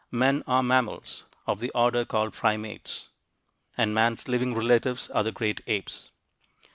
[0.09, 3.09] Men are mammals, of the order called Primates,
[3.77, 6.09] and man's living relatives are the great apes.